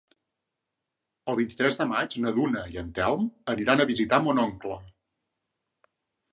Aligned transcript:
El 1.33 1.37
vint-i-tres 1.39 1.77
de 1.81 1.87
maig 1.91 2.17
na 2.25 2.33
Duna 2.39 2.65
i 2.77 2.81
en 2.83 2.91
Telm 2.97 3.29
aniran 3.55 3.87
a 3.87 3.89
visitar 3.95 4.23
mon 4.27 4.45
oncle. 4.49 4.83